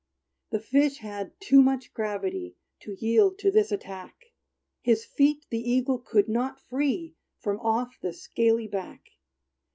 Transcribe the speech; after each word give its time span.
The 0.49 0.59
fish 0.59 0.97
had 0.97 1.39
too 1.39 1.61
much 1.61 1.93
gravity 1.93 2.57
To 2.79 2.95
yield 2.99 3.37
to 3.37 3.51
this 3.51 3.71
attack. 3.71 4.33
His 4.81 5.05
feet 5.05 5.45
the 5.51 5.59
eagle 5.59 5.99
could 5.99 6.27
not 6.27 6.59
free 6.59 7.17
From 7.37 7.59
off 7.59 7.99
the 8.01 8.11
scaly 8.11 8.65
back. 8.67 9.03